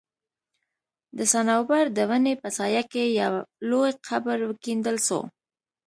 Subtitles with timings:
[1.17, 3.33] د صنوبر د وني په سايه کي يو
[3.69, 5.19] لوى قبر وکيندل سو